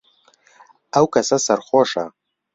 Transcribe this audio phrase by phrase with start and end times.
[0.93, 2.05] ئەو کەسە سەرخۆشە.